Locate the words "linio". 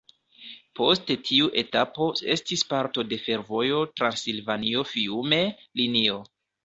5.83-6.19